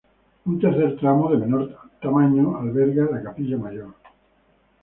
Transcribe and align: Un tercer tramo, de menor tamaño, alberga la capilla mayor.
Un 0.51 0.55
tercer 0.59 0.97
tramo, 0.99 1.29
de 1.29 1.37
menor 1.37 1.77
tamaño, 2.01 2.57
alberga 2.57 3.05
la 3.11 3.21
capilla 3.21 3.55
mayor. 3.59 3.93